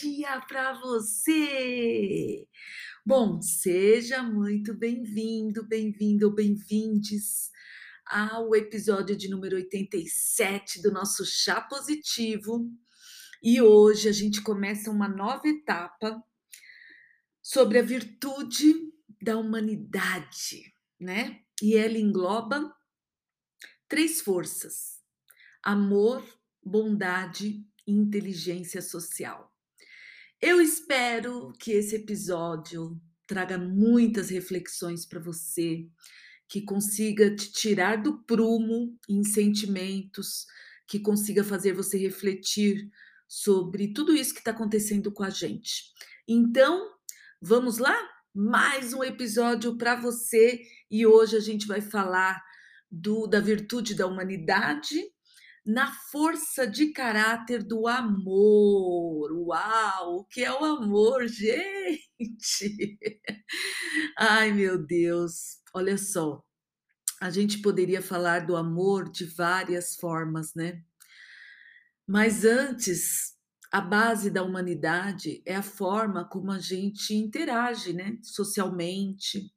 Dia, 0.00 0.40
para 0.40 0.72
você! 0.80 2.48
Bom, 3.04 3.42
seja 3.42 4.22
muito 4.22 4.72
bem-vindo, 4.72 5.66
bem-vindo 5.66 6.34
bem-vindes 6.34 7.50
ao 8.06 8.54
episódio 8.54 9.14
de 9.14 9.28
número 9.28 9.56
87 9.56 10.80
do 10.80 10.90
nosso 10.90 11.26
Chá 11.26 11.60
Positivo. 11.60 12.70
E 13.42 13.60
hoje 13.60 14.08
a 14.08 14.12
gente 14.12 14.40
começa 14.40 14.90
uma 14.90 15.08
nova 15.08 15.46
etapa 15.46 16.22
sobre 17.42 17.78
a 17.78 17.82
virtude 17.82 18.74
da 19.20 19.36
humanidade, 19.36 20.72
né? 20.98 21.42
E 21.60 21.76
ela 21.76 21.98
engloba 21.98 22.74
três 23.86 24.22
forças: 24.22 25.02
amor, 25.62 26.24
bondade 26.64 27.66
inteligência 27.86 28.80
social. 28.80 29.51
Eu 30.42 30.60
espero 30.60 31.52
que 31.56 31.70
esse 31.70 31.94
episódio 31.94 33.00
traga 33.28 33.56
muitas 33.56 34.28
reflexões 34.28 35.06
para 35.06 35.20
você, 35.20 35.86
que 36.48 36.62
consiga 36.62 37.32
te 37.32 37.52
tirar 37.52 38.02
do 38.02 38.24
prumo 38.24 38.98
em 39.08 39.22
sentimentos, 39.22 40.44
que 40.88 40.98
consiga 40.98 41.44
fazer 41.44 41.74
você 41.74 41.96
refletir 41.96 42.90
sobre 43.28 43.92
tudo 43.92 44.16
isso 44.16 44.34
que 44.34 44.40
está 44.40 44.50
acontecendo 44.50 45.12
com 45.12 45.22
a 45.22 45.30
gente. 45.30 45.92
Então, 46.26 46.90
vamos 47.40 47.78
lá? 47.78 47.96
Mais 48.34 48.92
um 48.92 49.04
episódio 49.04 49.78
para 49.78 49.94
você 49.94 50.60
e 50.90 51.06
hoje 51.06 51.36
a 51.36 51.40
gente 51.40 51.68
vai 51.68 51.80
falar 51.80 52.42
do, 52.90 53.28
da 53.28 53.38
virtude 53.38 53.94
da 53.94 54.08
humanidade 54.08 55.08
na 55.64 55.92
força 56.10 56.66
de 56.66 56.92
caráter 56.92 57.62
do 57.62 57.86
amor. 57.86 59.32
Uau! 59.32 60.16
O 60.18 60.24
que 60.24 60.44
é 60.44 60.52
o 60.52 60.64
amor, 60.64 61.26
gente? 61.28 62.98
Ai, 64.18 64.52
meu 64.52 64.78
Deus! 64.84 65.58
Olha 65.74 65.96
só, 65.96 66.42
a 67.20 67.30
gente 67.30 67.62
poderia 67.62 68.02
falar 68.02 68.46
do 68.46 68.56
amor 68.56 69.10
de 69.10 69.24
várias 69.24 69.94
formas, 69.96 70.54
né? 70.54 70.82
Mas 72.06 72.44
antes, 72.44 73.32
a 73.70 73.80
base 73.80 74.30
da 74.30 74.42
humanidade 74.42 75.42
é 75.46 75.54
a 75.54 75.62
forma 75.62 76.28
como 76.28 76.50
a 76.50 76.58
gente 76.58 77.14
interage, 77.14 77.92
né? 77.92 78.18
Socialmente, 78.22 79.50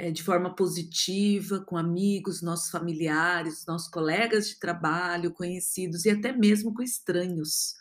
é, 0.00 0.10
de 0.10 0.22
forma 0.22 0.54
positiva 0.56 1.60
com 1.60 1.76
amigos, 1.76 2.40
nossos 2.40 2.70
familiares, 2.70 3.66
nossos 3.66 3.90
colegas 3.90 4.48
de 4.48 4.58
trabalho, 4.58 5.30
conhecidos 5.30 6.06
e 6.06 6.10
até 6.10 6.32
mesmo 6.32 6.72
com 6.72 6.82
estranhos. 6.82 7.74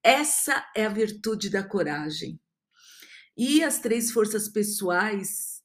Essa 0.00 0.64
é 0.76 0.86
a 0.86 0.88
virtude 0.88 1.50
da 1.50 1.64
coragem. 1.64 2.40
E 3.36 3.64
as 3.64 3.80
três 3.80 4.12
forças 4.12 4.48
pessoais 4.48 5.60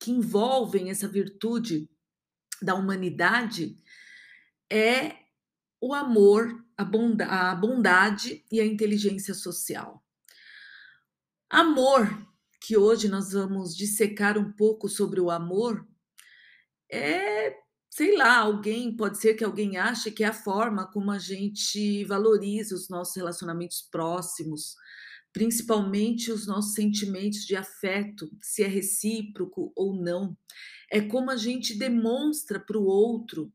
que 0.00 0.10
envolvem 0.10 0.90
essa 0.90 1.06
virtude 1.06 1.88
da 2.60 2.74
humanidade 2.74 3.76
é 4.68 5.14
o 5.80 5.94
amor, 5.94 6.66
a 6.76 6.84
bondade, 6.84 7.30
a 7.32 7.54
bondade 7.54 8.44
e 8.50 8.60
a 8.60 8.66
inteligência 8.66 9.34
social. 9.34 10.04
Amor 11.48 12.08
que 12.66 12.78
hoje 12.78 13.08
nós 13.08 13.32
vamos 13.32 13.76
dissecar 13.76 14.38
um 14.38 14.50
pouco 14.50 14.88
sobre 14.88 15.20
o 15.20 15.30
amor, 15.30 15.86
é, 16.90 17.54
sei 17.90 18.16
lá, 18.16 18.38
alguém, 18.38 18.96
pode 18.96 19.18
ser 19.18 19.34
que 19.34 19.44
alguém 19.44 19.76
ache 19.76 20.10
que 20.10 20.24
é 20.24 20.28
a 20.28 20.32
forma 20.32 20.90
como 20.90 21.10
a 21.10 21.18
gente 21.18 22.04
valoriza 22.06 22.74
os 22.74 22.88
nossos 22.88 23.16
relacionamentos 23.16 23.82
próximos, 23.82 24.76
principalmente 25.30 26.32
os 26.32 26.46
nossos 26.46 26.72
sentimentos 26.72 27.44
de 27.44 27.54
afeto, 27.54 28.30
se 28.40 28.62
é 28.62 28.66
recíproco 28.66 29.70
ou 29.76 29.94
não. 29.94 30.34
É 30.90 31.02
como 31.02 31.30
a 31.30 31.36
gente 31.36 31.78
demonstra 31.78 32.58
para 32.58 32.78
o 32.78 32.84
outro 32.84 33.52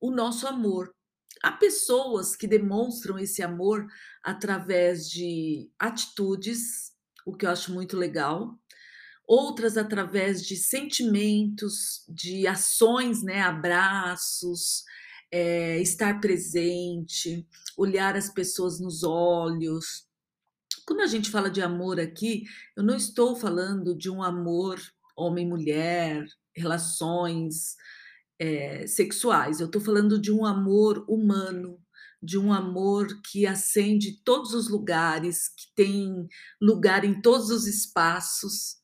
o 0.00 0.12
nosso 0.12 0.46
amor. 0.46 0.94
Há 1.42 1.50
pessoas 1.50 2.36
que 2.36 2.46
demonstram 2.46 3.18
esse 3.18 3.42
amor 3.42 3.86
através 4.22 5.10
de 5.10 5.68
atitudes 5.78 6.95
o 7.26 7.36
que 7.36 7.44
eu 7.44 7.50
acho 7.50 7.74
muito 7.74 7.96
legal. 7.96 8.56
Outras 9.26 9.76
através 9.76 10.46
de 10.46 10.56
sentimentos, 10.56 12.04
de 12.08 12.46
ações, 12.46 13.24
né? 13.24 13.42
abraços, 13.42 14.84
é, 15.32 15.80
estar 15.80 16.20
presente, 16.20 17.44
olhar 17.76 18.16
as 18.16 18.30
pessoas 18.30 18.78
nos 18.78 19.02
olhos. 19.02 20.06
Quando 20.86 21.00
a 21.00 21.06
gente 21.06 21.28
fala 21.28 21.50
de 21.50 21.60
amor 21.60 21.98
aqui, 21.98 22.44
eu 22.76 22.84
não 22.84 22.94
estou 22.94 23.34
falando 23.34 23.96
de 23.96 24.08
um 24.08 24.22
amor 24.22 24.80
homem-mulher, 25.16 26.24
relações 26.54 27.74
é, 28.38 28.86
sexuais, 28.86 29.58
eu 29.58 29.66
estou 29.66 29.80
falando 29.80 30.20
de 30.20 30.30
um 30.30 30.44
amor 30.44 31.04
humano, 31.08 31.80
de 32.22 32.38
um 32.38 32.52
amor 32.52 33.08
que 33.30 33.46
acende 33.46 34.22
todos 34.24 34.54
os 34.54 34.68
lugares, 34.68 35.48
que 35.48 35.74
tem 35.74 36.26
lugar 36.60 37.04
em 37.04 37.20
todos 37.20 37.50
os 37.50 37.66
espaços. 37.66 38.76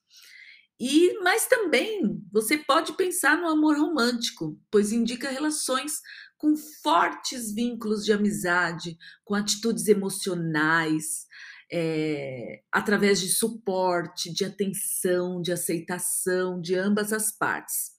E 0.79 1.19
mas 1.23 1.47
também 1.47 2.21
você 2.33 2.59
pode 2.59 2.97
pensar 2.97 3.39
no 3.39 3.49
amor 3.49 3.79
romântico, 3.79 4.59
pois 4.71 4.93
indica 4.93 5.31
relações 5.31 6.01
com 6.37 6.57
fortes 6.83 7.55
vínculos 7.55 8.05
de 8.05 8.13
amizade, 8.13 8.99
com 9.25 9.35
atitudes 9.35 9.87
emocionais, 9.87 11.27
é, 11.73 12.63
através 12.71 13.21
de 13.21 13.29
suporte, 13.29 14.33
de 14.33 14.45
atenção, 14.45 15.41
de 15.41 15.53
aceitação 15.53 16.61
de 16.61 16.75
ambas 16.75 17.13
as 17.13 17.31
partes. 17.31 17.93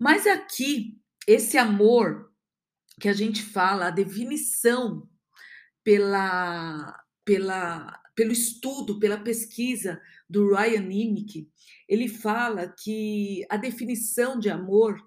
Mas 0.00 0.26
aqui, 0.26 0.98
esse 1.26 1.58
amor 1.58 2.27
que 2.98 3.08
a 3.08 3.12
gente 3.12 3.42
fala, 3.42 3.86
a 3.86 3.90
definição 3.90 5.08
pela, 5.84 6.98
pela, 7.24 8.00
pelo 8.14 8.32
estudo, 8.32 8.98
pela 8.98 9.18
pesquisa 9.18 10.00
do 10.28 10.54
Ryan 10.54 10.82
Nimick, 10.82 11.48
ele 11.88 12.08
fala 12.08 12.68
que 12.68 13.46
a 13.48 13.56
definição 13.56 14.38
de 14.38 14.50
amor 14.50 15.00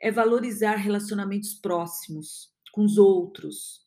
é 0.00 0.10
valorizar 0.10 0.76
relacionamentos 0.76 1.54
próximos 1.54 2.52
com 2.72 2.84
os 2.84 2.96
outros. 2.96 3.86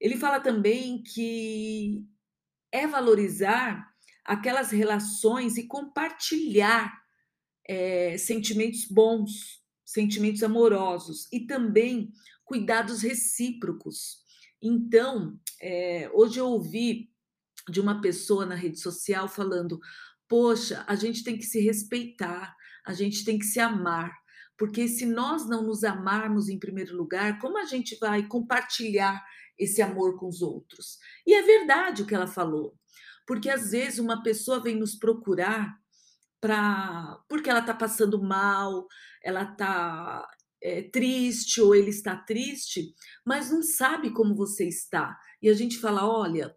Ele 0.00 0.16
fala 0.16 0.40
também 0.40 1.02
que 1.02 2.04
é 2.72 2.86
valorizar 2.86 3.86
aquelas 4.24 4.70
relações 4.70 5.56
e 5.56 5.66
compartilhar 5.66 6.92
é, 7.66 8.18
sentimentos 8.18 8.84
bons, 8.86 9.62
sentimentos 9.84 10.42
amorosos 10.42 11.28
e 11.32 11.46
também 11.46 12.12
cuidados 12.46 13.02
recíprocos. 13.02 14.24
Então, 14.62 15.38
é, 15.60 16.10
hoje 16.14 16.38
eu 16.40 16.46
ouvi 16.46 17.10
de 17.68 17.80
uma 17.80 18.00
pessoa 18.00 18.46
na 18.46 18.54
rede 18.54 18.80
social 18.80 19.28
falando: 19.28 19.78
poxa, 20.26 20.82
a 20.86 20.94
gente 20.94 21.22
tem 21.22 21.36
que 21.36 21.44
se 21.44 21.60
respeitar, 21.60 22.54
a 22.86 22.94
gente 22.94 23.24
tem 23.24 23.38
que 23.38 23.44
se 23.44 23.60
amar, 23.60 24.16
porque 24.56 24.88
se 24.88 25.04
nós 25.04 25.46
não 25.46 25.62
nos 25.62 25.84
amarmos 25.84 26.48
em 26.48 26.58
primeiro 26.58 26.96
lugar, 26.96 27.38
como 27.38 27.58
a 27.58 27.64
gente 27.64 27.98
vai 27.98 28.26
compartilhar 28.26 29.22
esse 29.58 29.82
amor 29.82 30.18
com 30.18 30.28
os 30.28 30.40
outros? 30.40 30.98
E 31.26 31.34
é 31.34 31.42
verdade 31.42 32.02
o 32.02 32.06
que 32.06 32.14
ela 32.14 32.26
falou, 32.26 32.74
porque 33.26 33.50
às 33.50 33.72
vezes 33.72 33.98
uma 33.98 34.22
pessoa 34.22 34.62
vem 34.62 34.76
nos 34.76 34.94
procurar 34.94 35.76
para 36.40 37.18
porque 37.28 37.50
ela 37.50 37.60
está 37.60 37.74
passando 37.74 38.22
mal, 38.22 38.86
ela 39.22 39.42
está 39.42 40.26
é, 40.66 40.82
triste 40.82 41.60
ou 41.60 41.76
ele 41.76 41.90
está 41.90 42.16
triste, 42.16 42.92
mas 43.24 43.52
não 43.52 43.62
sabe 43.62 44.10
como 44.10 44.34
você 44.34 44.66
está. 44.66 45.16
E 45.40 45.48
a 45.48 45.54
gente 45.54 45.78
fala: 45.78 46.04
olha, 46.04 46.56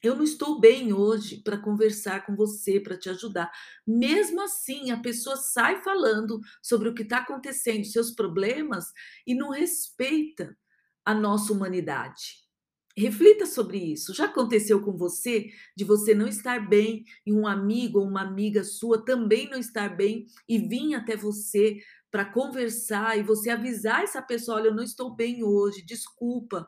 eu 0.00 0.14
não 0.14 0.22
estou 0.22 0.60
bem 0.60 0.92
hoje 0.92 1.42
para 1.42 1.58
conversar 1.58 2.24
com 2.24 2.36
você, 2.36 2.78
para 2.78 2.96
te 2.96 3.10
ajudar. 3.10 3.50
Mesmo 3.84 4.40
assim, 4.40 4.92
a 4.92 5.00
pessoa 5.00 5.36
sai 5.36 5.82
falando 5.82 6.38
sobre 6.62 6.88
o 6.88 6.94
que 6.94 7.02
está 7.02 7.18
acontecendo, 7.18 7.84
seus 7.84 8.12
problemas, 8.12 8.86
e 9.26 9.34
não 9.34 9.50
respeita 9.50 10.56
a 11.04 11.12
nossa 11.12 11.52
humanidade. 11.52 12.48
Reflita 12.96 13.46
sobre 13.46 13.78
isso. 13.78 14.12
Já 14.14 14.26
aconteceu 14.26 14.80
com 14.82 14.96
você 14.96 15.50
de 15.76 15.84
você 15.84 16.14
não 16.14 16.26
estar 16.26 16.68
bem 16.68 17.04
e 17.24 17.32
um 17.32 17.46
amigo 17.46 17.98
ou 17.98 18.06
uma 18.06 18.22
amiga 18.22 18.62
sua 18.62 19.04
também 19.04 19.48
não 19.48 19.58
estar 19.58 19.96
bem 19.96 20.26
e 20.48 20.58
vir 20.58 20.94
até 20.94 21.16
você 21.16 21.78
para 22.10 22.24
conversar 22.24 23.18
e 23.18 23.22
você 23.22 23.50
avisar 23.50 24.02
essa 24.02 24.20
pessoa: 24.20 24.58
olha, 24.58 24.68
eu 24.68 24.74
não 24.74 24.82
estou 24.82 25.14
bem 25.14 25.42
hoje, 25.44 25.84
desculpa, 25.84 26.66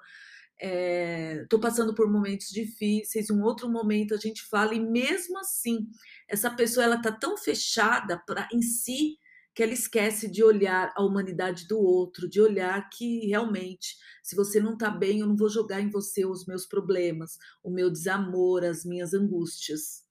estou 0.61 1.59
é, 1.59 1.62
passando 1.62 1.94
por 1.94 2.11
momentos 2.11 2.49
difíceis. 2.49 3.31
Um 3.31 3.43
outro 3.43 3.69
momento 3.69 4.15
a 4.15 4.19
gente 4.19 4.43
fala, 4.43 4.75
e 4.75 4.81
mesmo 4.81 5.39
assim, 5.39 5.89
essa 6.29 6.50
pessoa 6.50 6.85
ela 6.85 6.97
está 6.97 7.11
tão 7.11 7.37
fechada 7.37 8.23
pra, 8.27 8.49
em 8.53 8.62
si 8.62 9.19
que 9.55 9.62
ela 9.62 9.73
esquece 9.73 10.31
de 10.31 10.43
olhar 10.43 10.93
a 10.97 11.03
humanidade 11.03 11.67
do 11.67 11.79
outro, 11.79 12.29
de 12.29 12.41
olhar 12.41 12.89
que 12.89 13.27
realmente, 13.27 13.97
se 14.23 14.35
você 14.35 14.61
não 14.61 14.73
está 14.73 14.89
bem, 14.89 15.21
eu 15.21 15.27
não 15.27 15.37
vou 15.37 15.49
jogar 15.49 15.81
em 15.81 15.91
você 15.91 16.25
os 16.25 16.47
meus 16.47 16.65
problemas, 16.65 17.37
o 17.62 17.71
meu 17.71 17.91
desamor, 17.91 18.65
as 18.65 18.83
minhas 18.85 19.12
angústias. 19.12 20.05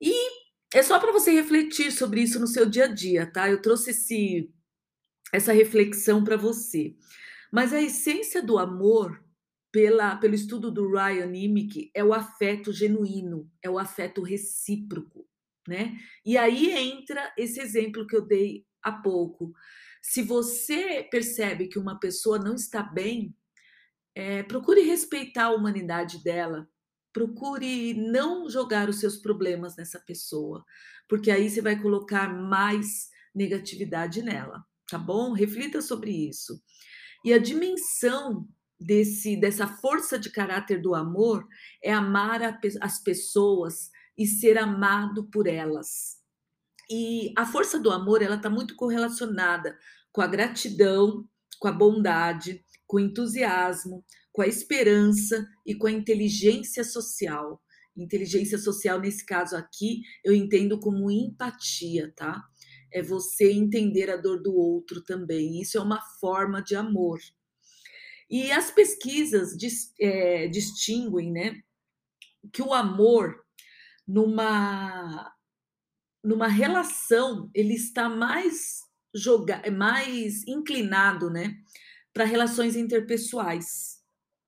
E 0.00 0.12
é 0.78 0.82
só 0.82 0.98
para 0.98 1.12
você 1.12 1.30
refletir 1.30 1.90
sobre 1.92 2.22
isso 2.22 2.38
no 2.38 2.46
seu 2.46 2.66
dia 2.66 2.84
a 2.84 2.88
dia, 2.88 3.30
tá? 3.30 3.50
Eu 3.50 3.60
trouxe 3.62 3.90
esse, 3.90 4.50
essa 5.32 5.52
reflexão 5.52 6.24
para 6.24 6.36
você. 6.36 6.96
Mas 7.52 7.72
a 7.72 7.80
essência 7.80 8.42
do 8.42 8.58
amor, 8.58 9.24
pela, 9.72 10.16
pelo 10.16 10.34
estudo 10.34 10.70
do 10.70 10.90
Ryan 10.90 11.26
Nimick, 11.26 11.90
é 11.94 12.04
o 12.04 12.12
afeto 12.12 12.72
genuíno, 12.72 13.50
é 13.62 13.70
o 13.70 13.78
afeto 13.78 14.22
recíproco 14.22 15.26
né? 15.66 15.98
E 16.24 16.36
aí 16.36 16.70
entra 16.72 17.32
esse 17.36 17.60
exemplo 17.60 18.06
que 18.06 18.16
eu 18.16 18.22
dei 18.22 18.64
há 18.82 18.92
pouco. 18.92 19.52
Se 20.00 20.22
você 20.22 21.06
percebe 21.10 21.68
que 21.68 21.78
uma 21.78 21.98
pessoa 21.98 22.38
não 22.38 22.54
está 22.54 22.82
bem, 22.82 23.34
é, 24.14 24.42
procure 24.44 24.82
respeitar 24.82 25.46
a 25.46 25.54
humanidade 25.54 26.22
dela, 26.22 26.68
procure 27.16 27.94
não 27.94 28.46
jogar 28.46 28.90
os 28.90 29.00
seus 29.00 29.16
problemas 29.16 29.74
nessa 29.74 29.98
pessoa, 29.98 30.62
porque 31.08 31.30
aí 31.30 31.48
você 31.48 31.62
vai 31.62 31.80
colocar 31.80 32.28
mais 32.28 33.08
negatividade 33.34 34.20
nela, 34.20 34.62
tá 34.86 34.98
bom? 34.98 35.32
Reflita 35.32 35.80
sobre 35.80 36.10
isso. 36.10 36.60
E 37.24 37.32
a 37.32 37.38
dimensão 37.38 38.46
desse 38.78 39.34
dessa 39.34 39.66
força 39.66 40.18
de 40.18 40.28
caráter 40.28 40.82
do 40.82 40.94
amor 40.94 41.46
é 41.82 41.90
amar 41.90 42.42
a, 42.42 42.60
as 42.82 43.02
pessoas 43.02 43.88
e 44.18 44.26
ser 44.26 44.58
amado 44.58 45.26
por 45.30 45.46
elas. 45.46 46.18
E 46.90 47.32
a 47.34 47.46
força 47.46 47.80
do 47.80 47.90
amor, 47.90 48.20
ela 48.20 48.36
está 48.36 48.50
muito 48.50 48.76
correlacionada 48.76 49.74
com 50.12 50.20
a 50.20 50.26
gratidão, 50.26 51.26
com 51.58 51.66
a 51.66 51.72
bondade, 51.72 52.62
com 52.86 52.98
o 52.98 53.00
entusiasmo, 53.00 54.04
com 54.36 54.42
a 54.42 54.46
esperança 54.46 55.48
e 55.64 55.74
com 55.74 55.86
a 55.86 55.90
inteligência 55.90 56.84
social. 56.84 57.58
Inteligência 57.96 58.58
social, 58.58 59.00
nesse 59.00 59.24
caso 59.24 59.56
aqui, 59.56 60.02
eu 60.22 60.34
entendo 60.34 60.78
como 60.78 61.10
empatia, 61.10 62.12
tá? 62.14 62.44
É 62.92 63.02
você 63.02 63.50
entender 63.50 64.10
a 64.10 64.16
dor 64.18 64.42
do 64.42 64.54
outro 64.54 65.02
também. 65.02 65.58
Isso 65.62 65.78
é 65.78 65.80
uma 65.80 66.02
forma 66.20 66.60
de 66.60 66.76
amor. 66.76 67.18
E 68.28 68.52
as 68.52 68.70
pesquisas 68.70 69.56
é, 69.98 70.48
distinguem, 70.48 71.32
né, 71.32 71.62
que 72.52 72.60
o 72.60 72.74
amor 72.74 73.42
numa 74.06 75.32
numa 76.22 76.48
relação, 76.48 77.48
ele 77.54 77.74
está 77.74 78.06
mais 78.08 78.80
joga, 79.14 79.62
mais 79.70 80.46
inclinado, 80.46 81.30
né, 81.30 81.56
para 82.12 82.24
relações 82.24 82.76
interpessoais, 82.76 83.95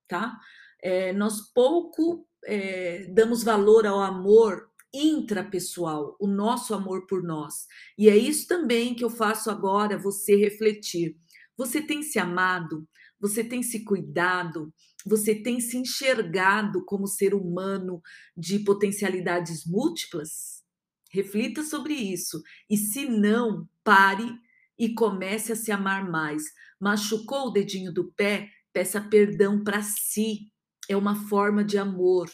tá? 0.08 0.38
É, 0.82 1.12
nós 1.12 1.52
pouco 1.52 2.26
é, 2.44 3.06
damos 3.12 3.42
valor 3.42 3.86
ao 3.86 4.00
amor 4.00 4.68
intrapessoal, 4.92 6.16
o 6.18 6.26
nosso 6.26 6.72
amor 6.74 7.06
por 7.06 7.22
nós. 7.22 7.66
E 7.96 8.08
é 8.08 8.16
isso 8.16 8.46
também 8.46 8.94
que 8.94 9.04
eu 9.04 9.10
faço 9.10 9.50
agora 9.50 9.98
você 9.98 10.34
refletir. 10.36 11.16
Você 11.56 11.82
tem 11.82 12.02
se 12.02 12.18
amado? 12.18 12.88
Você 13.20 13.44
tem 13.44 13.62
se 13.62 13.84
cuidado? 13.84 14.72
Você 15.04 15.34
tem 15.34 15.60
se 15.60 15.76
enxergado 15.76 16.84
como 16.84 17.06
ser 17.06 17.34
humano 17.34 18.00
de 18.36 18.58
potencialidades 18.60 19.66
múltiplas? 19.66 20.62
Reflita 21.10 21.62
sobre 21.62 21.94
isso. 21.94 22.42
E 22.68 22.76
se 22.76 23.06
não, 23.06 23.68
pare 23.82 24.28
e 24.78 24.94
comece 24.94 25.52
a 25.52 25.56
se 25.56 25.72
amar 25.72 26.08
mais. 26.08 26.44
Machucou 26.80 27.48
o 27.48 27.50
dedinho 27.50 27.92
do 27.92 28.12
pé? 28.12 28.48
Peça 28.72 29.00
perdão 29.00 29.62
para 29.62 29.82
si. 29.82 30.50
É 30.88 30.96
uma 30.96 31.14
forma 31.28 31.64
de 31.64 31.78
amor. 31.78 32.30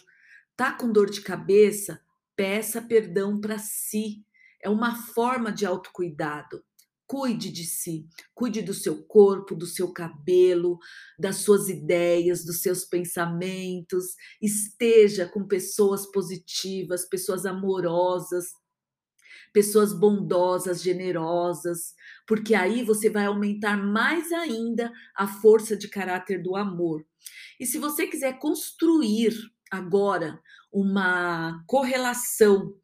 Tá 0.56 0.72
com 0.72 0.92
dor 0.92 1.10
de 1.10 1.20
cabeça? 1.20 2.00
Peça 2.36 2.80
perdão 2.80 3.40
para 3.40 3.58
si. 3.58 4.24
É 4.62 4.68
uma 4.68 4.94
forma 4.94 5.52
de 5.52 5.66
autocuidado. 5.66 6.62
Cuide 7.06 7.52
de 7.52 7.64
si, 7.64 8.08
cuide 8.34 8.62
do 8.62 8.72
seu 8.72 9.04
corpo, 9.04 9.54
do 9.54 9.66
seu 9.66 9.92
cabelo, 9.92 10.78
das 11.18 11.36
suas 11.36 11.68
ideias, 11.68 12.46
dos 12.46 12.62
seus 12.62 12.86
pensamentos. 12.86 14.14
Esteja 14.40 15.28
com 15.28 15.46
pessoas 15.46 16.10
positivas, 16.10 17.06
pessoas 17.06 17.44
amorosas, 17.44 18.46
pessoas 19.52 19.92
bondosas, 19.92 20.82
generosas, 20.82 21.94
porque 22.26 22.54
aí 22.54 22.82
você 22.82 23.10
vai 23.10 23.26
aumentar 23.26 23.76
mais 23.76 24.32
ainda 24.32 24.92
a 25.14 25.26
força 25.26 25.76
de 25.76 25.88
caráter 25.88 26.42
do 26.42 26.56
amor. 26.56 27.04
E 27.58 27.66
se 27.66 27.78
você 27.78 28.06
quiser 28.06 28.38
construir 28.38 29.32
agora 29.70 30.40
uma 30.72 31.62
correlação 31.66 32.74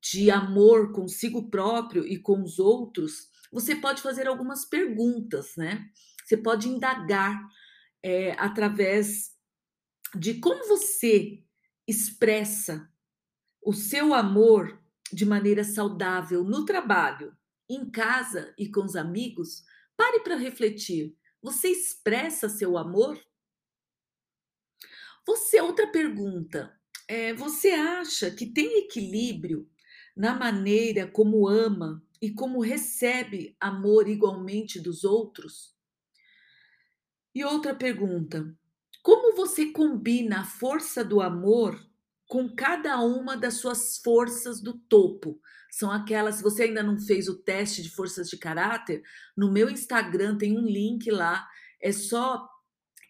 de 0.00 0.30
amor 0.30 0.92
consigo 0.92 1.50
próprio 1.50 2.06
e 2.06 2.18
com 2.18 2.42
os 2.42 2.58
outros, 2.58 3.28
você 3.52 3.74
pode 3.74 4.02
fazer 4.02 4.26
algumas 4.26 4.64
perguntas, 4.64 5.56
né? 5.56 5.88
Você 6.24 6.36
pode 6.36 6.68
indagar 6.68 7.40
é, 8.02 8.32
através 8.32 9.34
de 10.14 10.34
como 10.34 10.66
você 10.68 11.42
expressa 11.86 12.88
o 13.62 13.72
seu 13.72 14.14
amor 14.14 14.80
de 15.12 15.24
maneira 15.24 15.64
saudável 15.64 16.42
no 16.42 16.64
trabalho, 16.64 17.36
em 17.68 17.88
casa 17.90 18.54
e 18.58 18.68
com 18.68 18.84
os 18.84 18.96
amigos. 18.96 19.64
Pare 19.96 20.20
para 20.20 20.36
refletir. 20.36 21.16
Você 21.42 21.68
expressa 21.68 22.48
seu 22.48 22.76
amor? 22.76 23.20
Você, 25.26 25.60
outra 25.60 25.86
pergunta. 25.86 26.72
É, 27.08 27.32
você 27.34 27.70
acha 27.70 28.30
que 28.30 28.46
tem 28.46 28.78
equilíbrio 28.78 29.68
na 30.16 30.34
maneira 30.34 31.06
como 31.06 31.46
ama 31.46 32.02
e 32.20 32.30
como 32.32 32.60
recebe 32.60 33.56
amor 33.60 34.08
igualmente 34.08 34.80
dos 34.80 35.04
outros? 35.04 35.76
E 37.34 37.44
outra 37.44 37.74
pergunta: 37.74 38.56
como 39.02 39.36
você 39.36 39.66
combina 39.72 40.40
a 40.40 40.44
força 40.44 41.04
do 41.04 41.20
amor 41.20 41.78
com 42.26 42.48
cada 42.54 43.00
uma 43.00 43.36
das 43.36 43.54
suas 43.54 43.98
forças 43.98 44.60
do 44.60 44.78
topo? 44.78 45.40
São 45.70 45.90
aquelas, 45.90 46.36
se 46.36 46.42
você 46.42 46.64
ainda 46.64 46.82
não 46.82 46.98
fez 46.98 47.28
o 47.28 47.42
teste 47.42 47.82
de 47.82 47.90
forças 47.90 48.28
de 48.28 48.36
caráter, 48.36 49.02
no 49.36 49.52
meu 49.52 49.68
Instagram 49.68 50.38
tem 50.38 50.56
um 50.56 50.64
link 50.64 51.10
lá, 51.10 51.46
é 51.80 51.92
só 51.92 52.48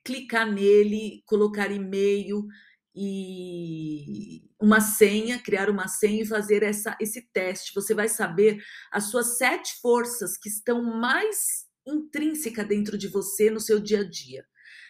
clicar 0.04 0.50
nele, 0.50 1.22
colocar 1.26 1.70
e-mail, 1.70 2.46
e 2.98 4.42
uma 4.58 4.80
senha, 4.80 5.38
criar 5.38 5.68
uma 5.68 5.86
senha 5.86 6.22
e 6.22 6.26
fazer 6.26 6.62
essa, 6.62 6.96
esse 6.98 7.20
teste. 7.30 7.74
Você 7.74 7.92
vai 7.92 8.08
saber 8.08 8.58
as 8.90 9.10
suas 9.10 9.36
sete 9.36 9.78
forças 9.82 10.38
que 10.38 10.48
estão 10.48 10.82
mais 10.82 11.66
intrínsecas 11.86 12.66
dentro 12.66 12.96
de 12.96 13.06
você 13.06 13.50
no 13.50 13.60
seu 13.60 13.78
dia 13.78 14.00
a 14.00 14.08
dia. 14.08 14.46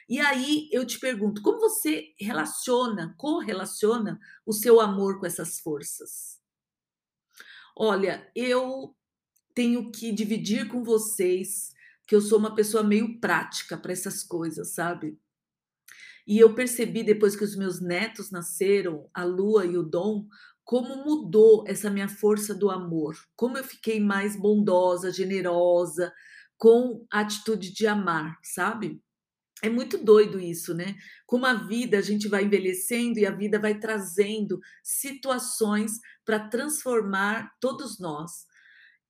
E 0.08 0.20
aí 0.20 0.68
eu 0.70 0.86
te 0.86 1.00
pergunto, 1.00 1.42
como 1.42 1.58
você 1.58 2.14
relaciona, 2.20 3.12
correlaciona 3.18 4.20
o 4.46 4.52
seu 4.52 4.80
amor 4.80 5.18
com 5.18 5.26
essas 5.26 5.58
forças? 5.58 6.35
Olha, 7.78 8.26
eu 8.34 8.96
tenho 9.54 9.90
que 9.92 10.10
dividir 10.10 10.66
com 10.66 10.82
vocês 10.82 11.74
que 12.06 12.14
eu 12.14 12.22
sou 12.22 12.38
uma 12.38 12.54
pessoa 12.54 12.82
meio 12.82 13.20
prática 13.20 13.76
para 13.76 13.92
essas 13.92 14.22
coisas, 14.22 14.72
sabe? 14.72 15.18
E 16.26 16.38
eu 16.38 16.54
percebi 16.54 17.02
depois 17.02 17.36
que 17.36 17.44
os 17.44 17.54
meus 17.54 17.80
netos 17.80 18.30
nasceram, 18.30 19.10
a 19.12 19.24
Lua 19.24 19.66
e 19.66 19.76
o 19.76 19.82
Dom, 19.82 20.26
como 20.64 21.04
mudou 21.04 21.64
essa 21.68 21.90
minha 21.90 22.08
força 22.08 22.54
do 22.54 22.70
amor, 22.70 23.14
como 23.36 23.58
eu 23.58 23.62
fiquei 23.62 24.00
mais 24.00 24.34
bondosa, 24.36 25.12
generosa, 25.12 26.12
com 26.56 27.06
a 27.12 27.20
atitude 27.20 27.72
de 27.72 27.86
amar, 27.86 28.38
sabe? 28.42 29.00
É 29.66 29.68
muito 29.68 29.98
doido 29.98 30.38
isso, 30.38 30.72
né? 30.72 30.94
Como 31.26 31.44
a 31.44 31.54
vida, 31.54 31.98
a 31.98 32.00
gente 32.00 32.28
vai 32.28 32.44
envelhecendo 32.44 33.18
e 33.18 33.26
a 33.26 33.32
vida 33.32 33.58
vai 33.58 33.76
trazendo 33.76 34.60
situações 34.80 35.98
para 36.24 36.48
transformar 36.48 37.50
todos 37.60 37.98
nós. 37.98 38.46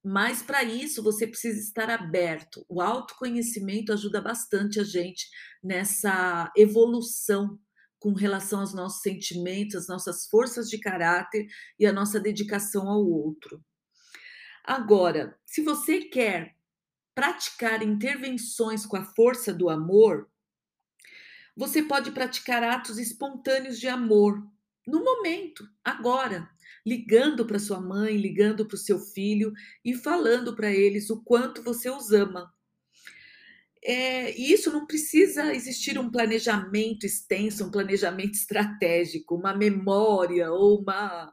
Mas 0.02 0.42
para 0.42 0.64
isso 0.64 1.02
você 1.02 1.26
precisa 1.26 1.60
estar 1.60 1.90
aberto. 1.90 2.64
O 2.70 2.80
autoconhecimento 2.80 3.92
ajuda 3.92 4.18
bastante 4.18 4.80
a 4.80 4.84
gente 4.84 5.28
nessa 5.62 6.50
evolução 6.56 7.58
com 7.98 8.14
relação 8.14 8.60
aos 8.60 8.72
nossos 8.72 9.02
sentimentos, 9.02 9.74
às 9.74 9.88
nossas 9.88 10.26
forças 10.26 10.70
de 10.70 10.78
caráter 10.78 11.46
e 11.78 11.84
a 11.84 11.92
nossa 11.92 12.18
dedicação 12.18 12.88
ao 12.88 13.04
outro. 13.06 13.62
Agora, 14.64 15.38
se 15.44 15.60
você 15.60 16.00
quer 16.00 16.56
praticar 17.14 17.82
intervenções 17.82 18.86
com 18.86 18.96
a 18.96 19.04
força 19.04 19.52
do 19.52 19.68
amor, 19.68 20.30
você 21.56 21.82
pode 21.82 22.10
praticar 22.10 22.62
atos 22.62 22.98
espontâneos 22.98 23.80
de 23.80 23.88
amor, 23.88 24.46
no 24.86 25.02
momento, 25.02 25.68
agora, 25.82 26.48
ligando 26.84 27.44
para 27.44 27.58
sua 27.58 27.80
mãe, 27.80 28.16
ligando 28.16 28.66
para 28.66 28.76
o 28.76 28.78
seu 28.78 29.00
filho 29.00 29.52
e 29.84 29.94
falando 29.94 30.54
para 30.54 30.70
eles 30.70 31.10
o 31.10 31.22
quanto 31.24 31.62
você 31.62 31.90
os 31.90 32.12
ama. 32.12 32.52
É, 33.82 34.36
e 34.38 34.52
isso 34.52 34.72
não 34.72 34.86
precisa 34.86 35.54
existir 35.54 35.98
um 35.98 36.10
planejamento 36.10 37.04
extenso, 37.04 37.64
um 37.64 37.70
planejamento 37.70 38.34
estratégico, 38.38 39.34
uma 39.34 39.54
memória 39.54 40.52
ou 40.52 40.80
uma 40.80 41.32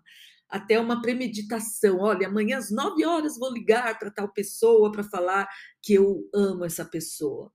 até 0.50 0.80
uma 0.80 1.02
premeditação. 1.02 1.98
Olha, 2.00 2.28
amanhã 2.28 2.58
às 2.60 2.70
nove 2.70 3.04
horas 3.06 3.40
vou 3.40 3.52
ligar 3.52 3.98
para 3.98 4.12
tal 4.12 4.32
pessoa 4.32 4.92
para 4.92 5.04
falar 5.04 5.48
que 5.82 5.96
eu 5.96 6.30
amo 6.34 6.64
essa 6.64 6.86
pessoa. 6.86 7.52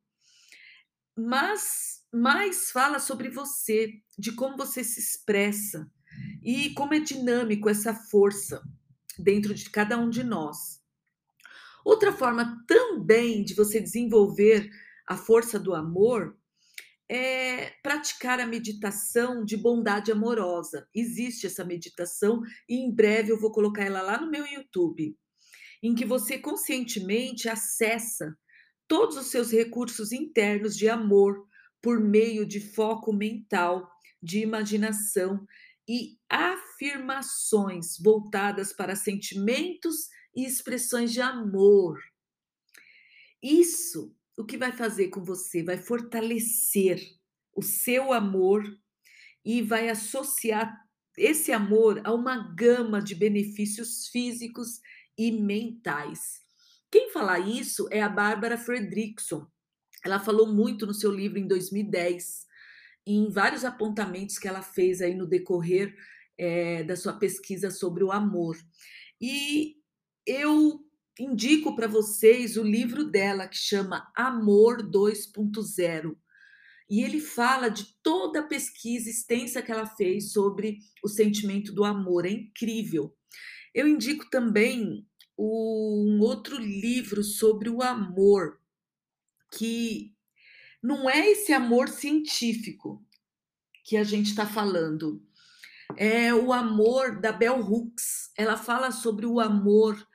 Mas 1.17 1.98
mais 2.13 2.71
fala 2.71 2.99
sobre 2.99 3.29
você, 3.29 3.93
de 4.19 4.33
como 4.33 4.57
você 4.57 4.83
se 4.83 5.01
expressa 5.01 5.91
e 6.43 6.71
como 6.71 6.95
é 6.95 7.01
dinâmico 7.01 7.69
essa 7.69 7.95
força 7.95 8.63
dentro 9.19 9.55
de 9.55 9.69
cada 9.71 9.99
um 9.99 10.09
de 10.09 10.23
nós. 10.23 10.81
Outra 11.85 12.13
forma 12.13 12.65
também 12.67 13.45
de 13.45 13.55
você 13.55 13.81
desenvolver 13.81 14.69
a 15.07 15.17
força 15.17 15.59
do 15.59 15.75
amor 15.75 16.37
é 17.11 17.71
praticar 17.83 18.39
a 18.39 18.47
meditação 18.47 19.43
de 19.45 19.57
bondade 19.57 20.13
amorosa. 20.13 20.87
Existe 20.95 21.47
essa 21.47 21.65
meditação 21.65 22.43
e 22.69 22.77
em 22.77 22.95
breve 22.95 23.33
eu 23.33 23.41
vou 23.41 23.51
colocar 23.51 23.83
ela 23.85 24.03
lá 24.03 24.21
no 24.21 24.31
meu 24.31 24.47
YouTube, 24.47 25.17
em 25.83 25.95
que 25.95 26.05
você 26.05 26.39
conscientemente 26.39 27.49
acessa 27.49 28.37
todos 28.87 29.17
os 29.17 29.27
seus 29.27 29.51
recursos 29.51 30.13
internos 30.13 30.77
de 30.77 30.89
amor 30.89 31.48
por 31.83 32.01
meio 32.01 32.47
de 32.47 32.61
foco 32.61 33.13
mental, 33.13 33.91
de 34.23 34.41
imaginação 34.41 35.47
e 35.89 36.19
afirmações 36.29 37.97
voltadas 37.99 38.73
para 38.73 38.97
sentimentos 38.97 40.09
e 40.35 40.45
expressões 40.45 41.13
de 41.13 41.21
amor. 41.21 41.99
Isso 43.43 44.15
o 44.39 44.45
que 44.45 44.57
vai 44.57 44.71
fazer 44.71 45.09
com 45.09 45.23
você? 45.25 45.65
Vai 45.65 45.77
fortalecer 45.77 47.01
o 47.53 47.61
seu 47.61 48.13
amor 48.13 48.65
e 49.45 49.61
vai 49.61 49.89
associar 49.89 50.73
esse 51.17 51.51
amor 51.51 52.01
a 52.05 52.15
uma 52.15 52.55
gama 52.55 53.03
de 53.03 53.17
benefícios 53.17 54.07
físicos 54.07 54.81
e 55.19 55.33
mentais. 55.33 56.41
Quem 56.89 57.11
fala 57.11 57.41
isso 57.41 57.89
é 57.91 58.01
a 58.01 58.09
Bárbara 58.09 58.57
Fredrickson. 58.57 59.45
Ela 60.05 60.19
falou 60.19 60.47
muito 60.47 60.87
no 60.87 60.95
seu 60.95 61.11
livro 61.11 61.39
em 61.39 61.47
2010, 61.47 62.47
em 63.07 63.31
vários 63.31 63.65
apontamentos 63.65 64.39
que 64.39 64.47
ela 64.47 64.63
fez 64.63 65.01
aí 65.01 65.15
no 65.15 65.27
decorrer 65.27 65.95
é, 66.37 66.85
da 66.85 66.97
sua 66.97 67.15
pesquisa 67.15 67.71
sobre 67.71 68.05
o 68.05 68.13
amor. 68.13 68.57
E 69.21 69.77
eu 70.27 70.81
indico 71.19 71.75
para 71.75 71.89
vocês 71.89 72.57
o 72.57 72.63
livro 72.63 73.05
dela 73.05 73.49
que 73.49 73.57
chama 73.57 74.11
Amor 74.15 74.89
2.0. 74.89 76.17
E 76.91 77.03
ele 77.03 77.21
fala 77.21 77.69
de 77.69 77.87
toda 78.03 78.41
a 78.41 78.47
pesquisa 78.47 79.11
extensa 79.11 79.61
que 79.61 79.71
ela 79.71 79.87
fez 79.87 80.33
sobre 80.33 80.79
o 81.03 81.09
sentimento 81.09 81.73
do 81.73 81.85
amor. 81.85 82.25
É 82.25 82.31
incrível. 82.31 83.15
Eu 83.75 83.87
indico 83.87 84.31
também 84.31 85.07
um 85.39 86.19
outro 86.21 86.59
livro 86.59 87.23
sobre 87.23 87.69
o 87.69 87.83
amor, 87.83 88.59
que 89.51 90.15
não 90.83 91.09
é 91.09 91.31
esse 91.31 91.53
amor 91.53 91.89
científico 91.89 93.05
que 93.85 93.97
a 93.97 94.05
gente 94.05 94.31
está 94.31 94.47
falando. 94.47 95.23
É 95.97 96.33
o 96.35 96.53
amor 96.53 97.21
da 97.21 97.33
Bell 97.33 97.61
Hooks. 97.61 98.31
Ela 98.37 98.57
fala 98.57 98.91
sobre 98.93 99.27
o 99.27 99.41
amor 99.41 100.07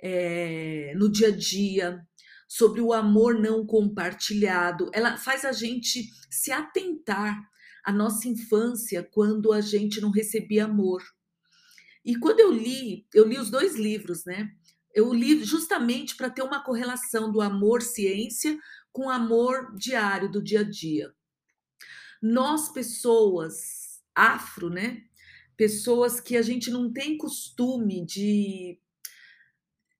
é, 0.00 0.92
no 0.96 1.10
dia 1.10 1.28
a 1.28 1.36
dia, 1.36 2.04
sobre 2.48 2.80
o 2.80 2.92
amor 2.92 3.38
não 3.38 3.64
compartilhado. 3.64 4.90
Ela 4.92 5.16
faz 5.16 5.44
a 5.44 5.52
gente 5.52 6.10
se 6.28 6.50
atentar 6.50 7.40
à 7.84 7.92
nossa 7.92 8.28
infância 8.28 9.08
quando 9.12 9.52
a 9.52 9.60
gente 9.60 10.00
não 10.00 10.10
recebia 10.10 10.64
amor. 10.64 11.02
E 12.04 12.16
quando 12.16 12.40
eu 12.40 12.50
li, 12.50 13.06
eu 13.14 13.26
li 13.26 13.38
os 13.38 13.48
dois 13.48 13.76
livros, 13.76 14.24
né? 14.24 14.50
Eu 14.94 15.12
li 15.12 15.42
justamente 15.44 16.16
para 16.16 16.30
ter 16.30 16.42
uma 16.42 16.62
correlação 16.62 17.30
do 17.30 17.40
amor 17.40 17.82
ciência 17.82 18.58
com 18.92 19.06
o 19.06 19.10
amor 19.10 19.74
diário 19.76 20.30
do 20.30 20.42
dia 20.42 20.60
a 20.60 20.62
dia. 20.62 21.12
Nós 22.20 22.68
pessoas 22.68 24.02
afro, 24.14 24.68
né? 24.68 25.02
Pessoas 25.56 26.20
que 26.20 26.36
a 26.36 26.42
gente 26.42 26.70
não 26.70 26.92
tem 26.92 27.16
costume 27.16 28.04
de 28.04 28.78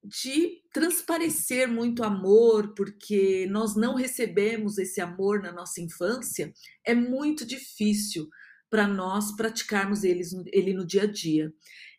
de 0.04 0.61
transparecer 0.72 1.68
muito 1.68 2.02
amor, 2.02 2.75
porque 2.75 3.46
nós 3.49 3.76
não 3.76 3.94
recebemos 3.94 4.76
esse 4.76 5.00
amor 5.00 5.40
na 5.40 5.52
nossa 5.52 5.80
infância, 5.80 6.52
é 6.84 6.92
muito 6.92 7.46
difícil 7.46 8.28
para 8.68 8.88
nós 8.88 9.30
praticarmos 9.37 10.02
ele, 10.02 10.22
ele 10.46 10.72
no 10.72 10.84
dia 10.84 11.02
a 11.02 11.06
dia. 11.06 11.52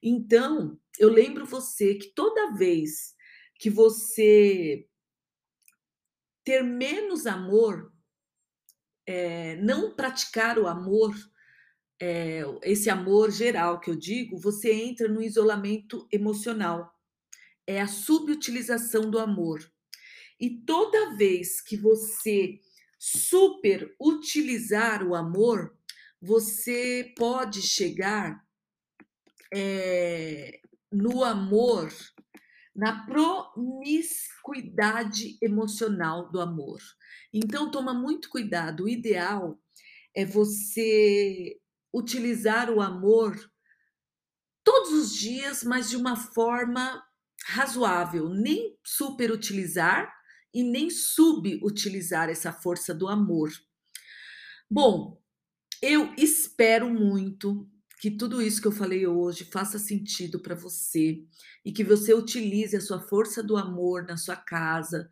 Então, 0.06 0.78
eu 1.00 1.08
lembro 1.08 1.46
você 1.46 1.96
que 1.96 2.14
toda 2.14 2.54
vez 2.54 3.16
que 3.58 3.70
você 3.70 4.86
ter 6.44 6.62
menos 6.62 7.26
amor, 7.26 7.90
é, 9.08 9.56
não 9.56 9.96
praticar 9.96 10.60
o 10.60 10.68
amor, 10.68 11.16
é, 12.02 12.42
esse 12.64 12.90
amor 12.90 13.32
geral 13.32 13.80
que 13.80 13.90
eu 13.90 13.96
digo, 13.96 14.38
você 14.38 14.74
entra 14.74 15.08
no 15.08 15.22
isolamento 15.22 16.06
emocional 16.12 16.94
é 17.66 17.80
a 17.80 17.88
subutilização 17.88 19.10
do 19.10 19.18
amor. 19.18 19.66
E 20.38 20.50
toda 20.66 21.16
vez 21.16 21.62
que 21.62 21.78
você 21.78 22.60
superutilizar 23.00 25.08
o 25.08 25.16
amor, 25.16 25.74
você 26.22 27.14
pode 27.18 27.62
chegar 27.62 28.44
é, 29.54 30.60
no 30.92 31.24
amor, 31.24 31.94
na 32.76 33.06
promiscuidade 33.06 35.38
emocional 35.42 36.32
do 36.32 36.42
amor. 36.42 36.82
Então, 37.32 37.70
toma 37.70 37.94
muito 37.94 38.28
cuidado. 38.30 38.86
O 38.86 38.90
ideal 38.90 39.60
é 40.16 40.26
você 40.26 41.60
utilizar 41.94 42.72
o 42.72 42.82
amor 42.82 43.38
todos 44.64 44.92
os 44.94 45.16
dias, 45.16 45.64
mas 45.64 45.90
de 45.90 45.98
uma 45.98 46.16
forma 46.16 47.04
razoável, 47.46 48.30
nem 48.30 48.78
superutilizar 48.84 50.12
e 50.54 50.64
nem 50.64 50.90
subutilizar 50.90 52.30
essa 52.30 52.54
força 52.54 52.94
do 52.94 53.08
amor. 53.08 53.52
Bom, 54.70 55.20
eu 55.82 56.14
espero 56.18 56.90
muito 56.90 57.70
que 58.04 58.12
tudo 58.12 58.42
isso 58.42 58.62
que 58.62 58.68
eu 58.68 58.72
falei 58.74 59.08
hoje 59.08 59.46
faça 59.46 59.80
sentido 59.80 60.38
para 60.38 60.56
você 60.56 61.24
e 61.64 61.72
que 61.72 61.86
você 61.86 62.14
utilize 62.14 62.76
a 62.76 62.82
sua 62.82 63.00
força 63.00 63.42
do 63.42 63.56
amor 63.56 64.04
na 64.04 64.18
sua 64.18 64.36
casa, 64.36 65.10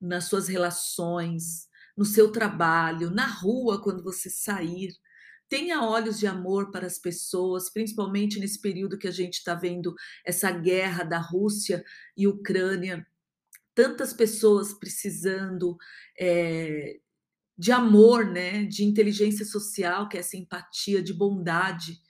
nas 0.00 0.24
suas 0.24 0.48
relações, 0.48 1.68
no 1.96 2.04
seu 2.04 2.32
trabalho, 2.32 3.12
na 3.12 3.28
rua 3.28 3.80
quando 3.80 4.02
você 4.02 4.28
sair 4.28 4.92
tenha 5.48 5.84
olhos 5.84 6.18
de 6.18 6.26
amor 6.26 6.72
para 6.72 6.84
as 6.84 6.98
pessoas, 6.98 7.70
principalmente 7.70 8.40
nesse 8.40 8.60
período 8.60 8.98
que 8.98 9.06
a 9.06 9.12
gente 9.12 9.34
está 9.34 9.54
vendo 9.54 9.94
essa 10.24 10.50
guerra 10.50 11.04
da 11.04 11.18
Rússia 11.18 11.84
e 12.16 12.26
Ucrânia, 12.26 13.06
tantas 13.72 14.12
pessoas 14.12 14.74
precisando 14.74 15.76
é, 16.18 16.98
de 17.56 17.70
amor, 17.70 18.26
né, 18.26 18.64
de 18.64 18.82
inteligência 18.82 19.44
social, 19.44 20.08
que 20.08 20.16
é 20.16 20.20
essa 20.20 20.36
empatia, 20.36 21.00
de 21.00 21.14
bondade. 21.14 22.00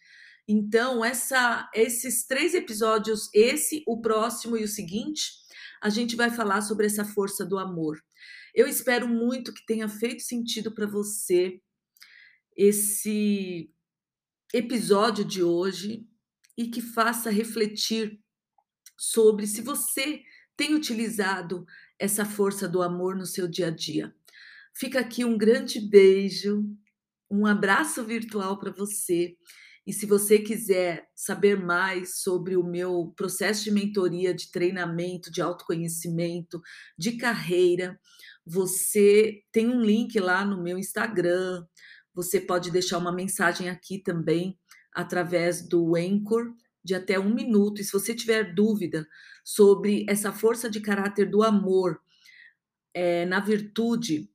Então, 0.46 1.04
essa, 1.04 1.70
esses 1.74 2.26
três 2.26 2.54
episódios, 2.54 3.30
esse, 3.32 3.82
o 3.86 4.00
próximo 4.00 4.56
e 4.56 4.64
o 4.64 4.68
seguinte, 4.68 5.30
a 5.80 5.88
gente 5.88 6.16
vai 6.16 6.30
falar 6.30 6.62
sobre 6.62 6.86
essa 6.86 7.04
força 7.04 7.44
do 7.44 7.58
amor. 7.58 8.02
Eu 8.54 8.66
espero 8.66 9.08
muito 9.08 9.52
que 9.52 9.64
tenha 9.64 9.88
feito 9.88 10.22
sentido 10.22 10.74
para 10.74 10.86
você 10.86 11.60
esse 12.56 13.72
episódio 14.52 15.24
de 15.24 15.42
hoje 15.42 16.06
e 16.56 16.68
que 16.68 16.82
faça 16.82 17.30
refletir 17.30 18.20
sobre 18.98 19.46
se 19.46 19.62
você 19.62 20.22
tem 20.56 20.74
utilizado 20.74 21.66
essa 21.98 22.24
força 22.24 22.68
do 22.68 22.82
amor 22.82 23.16
no 23.16 23.24
seu 23.24 23.48
dia 23.48 23.68
a 23.68 23.70
dia. 23.70 24.14
Fica 24.74 25.00
aqui 25.00 25.24
um 25.24 25.38
grande 25.38 25.80
beijo, 25.80 26.64
um 27.30 27.46
abraço 27.46 28.04
virtual 28.04 28.58
para 28.58 28.70
você. 28.70 29.36
E 29.86 29.92
se 29.92 30.06
você 30.06 30.38
quiser 30.38 31.08
saber 31.14 31.58
mais 31.58 32.20
sobre 32.20 32.56
o 32.56 32.62
meu 32.62 33.12
processo 33.16 33.64
de 33.64 33.70
mentoria, 33.72 34.32
de 34.32 34.50
treinamento, 34.50 35.30
de 35.30 35.42
autoconhecimento, 35.42 36.60
de 36.96 37.12
carreira, 37.16 37.98
você 38.46 39.42
tem 39.50 39.68
um 39.68 39.80
link 39.80 40.18
lá 40.20 40.44
no 40.44 40.62
meu 40.62 40.78
Instagram, 40.78 41.64
você 42.14 42.40
pode 42.40 42.70
deixar 42.70 42.98
uma 42.98 43.12
mensagem 43.12 43.68
aqui 43.68 43.98
também 43.98 44.58
através 44.92 45.66
do 45.66 45.96
Anchor 45.96 46.52
de 46.84 46.94
até 46.94 47.18
um 47.18 47.32
minuto. 47.32 47.80
E 47.80 47.84
se 47.84 47.92
você 47.92 48.14
tiver 48.14 48.54
dúvida 48.54 49.06
sobre 49.44 50.04
essa 50.08 50.32
força 50.32 50.68
de 50.68 50.80
caráter 50.80 51.28
do 51.28 51.42
amor 51.42 52.00
é, 52.94 53.24
na 53.26 53.40
virtude 53.40 54.30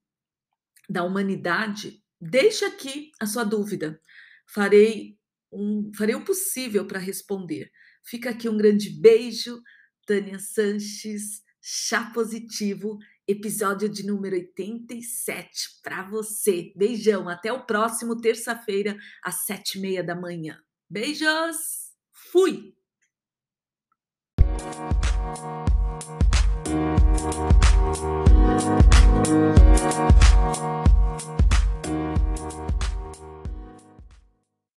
da 0.90 1.04
humanidade, 1.04 2.02
deixe 2.20 2.66
aqui 2.66 3.12
a 3.20 3.26
sua 3.26 3.44
dúvida. 3.44 4.00
Farei, 4.46 5.17
um, 5.52 5.92
farei 5.96 6.16
o 6.16 6.24
possível 6.24 6.86
para 6.86 7.00
responder. 7.00 7.72
Fica 8.04 8.30
aqui 8.30 8.48
um 8.48 8.58
grande 8.58 8.90
beijo, 8.90 9.62
Tânia 10.06 10.40
Sanches, 10.40 11.42
chá 11.62 12.12
positivo, 12.14 12.98
episódio 13.28 13.90
de 13.90 14.06
número 14.06 14.36
87 14.36 15.82
para 15.84 16.10
você. 16.10 16.72
Beijão, 16.76 17.28
até 17.28 17.52
o 17.52 17.66
próximo 17.66 18.20
terça-feira 18.20 18.98
às 19.24 19.46
sete 19.46 19.78
e 19.78 19.82
meia 19.82 20.04
da 20.04 20.16
manhã. 20.16 20.58
Beijos, 20.90 21.92
fui. 22.32 22.74
Thank 29.28 29.52
you. 32.72 32.77